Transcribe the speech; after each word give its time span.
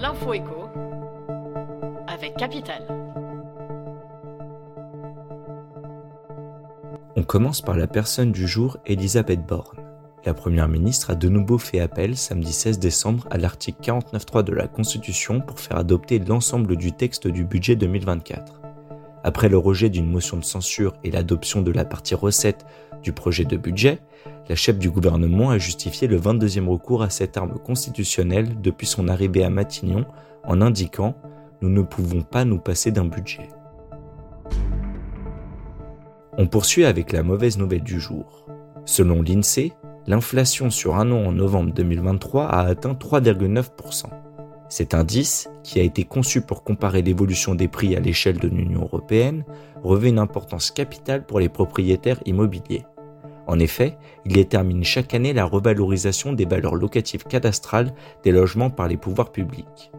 L'info 0.00 0.32
écho 0.32 0.68
avec 2.06 2.36
Capital. 2.36 2.86
On 7.16 7.22
commence 7.22 7.60
par 7.60 7.76
la 7.76 7.86
personne 7.86 8.32
du 8.32 8.46
jour, 8.46 8.78
Elisabeth 8.86 9.44
Borne. 9.44 9.76
La 10.24 10.32
Première 10.32 10.68
ministre 10.68 11.10
a 11.10 11.14
de 11.14 11.28
nouveau 11.28 11.58
fait 11.58 11.80
appel 11.80 12.16
samedi 12.16 12.52
16 12.52 12.78
décembre 12.78 13.26
à 13.30 13.36
l'article 13.36 13.82
49.3 13.82 14.44
de 14.44 14.52
la 14.52 14.68
Constitution 14.68 15.40
pour 15.40 15.60
faire 15.60 15.76
adopter 15.76 16.18
l'ensemble 16.18 16.76
du 16.76 16.92
texte 16.92 17.26
du 17.26 17.44
budget 17.44 17.76
2024. 17.76 18.60
Après 19.22 19.50
le 19.50 19.58
rejet 19.58 19.90
d'une 19.90 20.10
motion 20.10 20.38
de 20.38 20.44
censure 20.44 20.94
et 21.04 21.10
l'adoption 21.10 21.60
de 21.60 21.72
la 21.72 21.84
partie 21.84 22.14
recette 22.14 22.64
du 23.02 23.12
projet 23.12 23.44
de 23.44 23.56
budget, 23.56 24.00
la 24.48 24.54
chef 24.54 24.78
du 24.78 24.90
gouvernement 24.90 25.50
a 25.50 25.58
justifié 25.58 26.08
le 26.08 26.18
22e 26.18 26.68
recours 26.68 27.02
à 27.02 27.10
cette 27.10 27.36
arme 27.36 27.58
constitutionnelle 27.58 28.60
depuis 28.60 28.86
son 28.86 29.08
arrivée 29.08 29.44
à 29.44 29.50
Matignon 29.50 30.04
en 30.44 30.60
indiquant⁇ 30.60 31.10
Nous 31.60 31.70
ne 31.70 31.82
pouvons 31.82 32.22
pas 32.22 32.44
nous 32.44 32.58
passer 32.58 32.90
d'un 32.90 33.04
budget⁇ 33.04 33.48
On 36.36 36.46
poursuit 36.46 36.84
avec 36.84 37.12
la 37.12 37.22
mauvaise 37.22 37.58
nouvelle 37.58 37.82
du 37.82 38.00
jour. 38.00 38.46
Selon 38.84 39.22
l'INSEE, 39.22 39.72
l'inflation 40.06 40.70
sur 40.70 40.96
un 40.96 41.12
an 41.12 41.26
en 41.26 41.32
novembre 41.32 41.72
2023 41.72 42.46
a 42.46 42.60
atteint 42.60 42.94
3,9%. 42.94 44.06
Cet 44.70 44.94
indice, 44.94 45.50
qui 45.64 45.80
a 45.80 45.82
été 45.82 46.04
conçu 46.04 46.42
pour 46.42 46.62
comparer 46.62 47.02
l'évolution 47.02 47.56
des 47.56 47.66
prix 47.66 47.96
à 47.96 48.00
l'échelle 48.00 48.38
de 48.38 48.46
l'Union 48.46 48.82
européenne, 48.82 49.44
revêt 49.82 50.10
une 50.10 50.20
importance 50.20 50.70
capitale 50.70 51.26
pour 51.26 51.40
les 51.40 51.48
propriétaires 51.48 52.20
immobiliers. 52.24 52.86
En 53.48 53.58
effet, 53.58 53.98
il 54.24 54.34
détermine 54.34 54.84
chaque 54.84 55.12
année 55.12 55.32
la 55.32 55.44
revalorisation 55.44 56.32
des 56.32 56.44
valeurs 56.44 56.76
locatives 56.76 57.24
cadastrales 57.24 57.92
des 58.22 58.30
logements 58.30 58.70
par 58.70 58.86
les 58.86 58.96
pouvoirs 58.96 59.32
publics. 59.32 59.90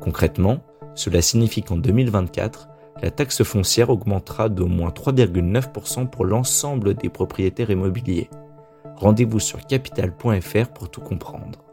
Concrètement, 0.00 0.58
cela 0.94 1.20
signifie 1.20 1.64
qu'en 1.64 1.76
2024, 1.76 2.68
la 3.02 3.10
taxe 3.10 3.42
foncière 3.42 3.90
augmentera 3.90 4.48
d'au 4.48 4.68
moins 4.68 4.90
3,9% 4.90 6.08
pour 6.08 6.24
l'ensemble 6.24 6.94
des 6.94 7.08
propriétaires 7.08 7.70
immobiliers. 7.70 8.30
Rendez-vous 8.94 9.40
sur 9.40 9.66
capital.fr 9.66 10.68
pour 10.72 10.88
tout 10.88 11.00
comprendre. 11.00 11.71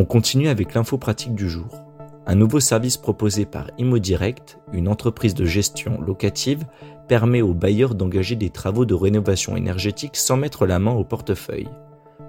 On 0.00 0.04
continue 0.04 0.46
avec 0.46 0.74
l'info 0.74 0.96
pratique 0.96 1.34
du 1.34 1.50
jour. 1.50 1.84
Un 2.24 2.36
nouveau 2.36 2.60
service 2.60 2.96
proposé 2.96 3.44
par 3.46 3.66
ImoDirect, 3.78 4.60
une 4.72 4.86
entreprise 4.86 5.34
de 5.34 5.44
gestion 5.44 6.00
locative, 6.00 6.64
permet 7.08 7.42
aux 7.42 7.52
bailleurs 7.52 7.96
d'engager 7.96 8.36
des 8.36 8.50
travaux 8.50 8.84
de 8.84 8.94
rénovation 8.94 9.56
énergétique 9.56 10.14
sans 10.14 10.36
mettre 10.36 10.66
la 10.66 10.78
main 10.78 10.92
au 10.92 11.02
portefeuille. 11.02 11.68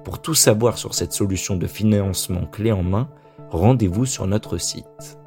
Pour 0.04 0.20
tout 0.20 0.34
savoir 0.34 0.80
sur 0.80 0.96
cette 0.96 1.14
solution 1.14 1.58
de 1.58 1.68
financement 1.68 2.48
clé 2.48 2.72
en 2.72 2.82
main, 2.82 3.08
rendez-vous 3.52 4.08
sur 4.08 4.26
notre 4.26 4.58
site. 4.58 5.20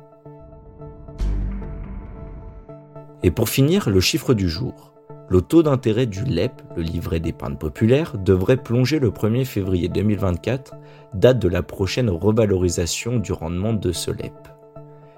Et 3.23 3.31
pour 3.31 3.49
finir, 3.49 3.89
le 3.89 4.01
chiffre 4.01 4.35
du 4.35 4.49
jour 4.49 4.92
le 5.33 5.41
taux 5.41 5.63
d'intérêt 5.63 6.05
du 6.05 6.25
LEP, 6.25 6.61
le 6.77 6.83
livret 6.83 7.19
d'épargne 7.19 7.57
populaire, 7.57 8.19
devrait 8.19 8.59
plonger 8.59 8.99
le 8.99 9.09
1er 9.09 9.47
février 9.47 9.89
2024, 9.89 10.75
date 11.15 11.39
de 11.39 11.49
la 11.49 11.63
prochaine 11.63 12.11
revalorisation 12.11 13.17
du 13.17 13.33
rendement 13.33 13.73
de 13.73 13.93
ce 13.93 14.11
LEP. 14.11 14.35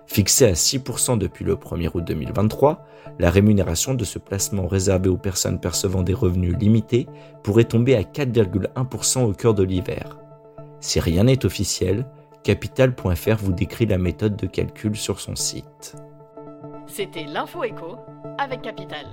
Fixé 0.06 0.46
à 0.46 0.52
6% 0.52 1.18
depuis 1.18 1.44
le 1.44 1.56
1er 1.56 1.90
août 1.92 2.04
2023, 2.04 2.86
la 3.18 3.28
rémunération 3.28 3.94
de 3.94 4.04
ce 4.04 4.20
placement 4.20 4.68
réservé 4.68 5.08
aux 5.08 5.16
personnes 5.16 5.58
percevant 5.58 6.04
des 6.04 6.14
revenus 6.14 6.56
limités 6.56 7.08
pourrait 7.42 7.64
tomber 7.64 7.96
à 7.96 8.02
4,1% 8.02 9.24
au 9.24 9.32
cœur 9.32 9.52
de 9.52 9.64
l'hiver. 9.64 10.20
Si 10.78 11.00
rien 11.00 11.24
n'est 11.24 11.44
officiel, 11.44 12.06
Capital.fr 12.44 13.36
vous 13.38 13.52
décrit 13.52 13.86
la 13.86 13.98
méthode 13.98 14.36
de 14.36 14.46
calcul 14.46 14.94
sur 14.94 15.18
son 15.18 15.34
site. 15.34 15.96
C'était 16.86 17.24
l'info 17.24 17.64
écho 17.64 17.96
avec 18.38 18.62
Capital. 18.62 19.06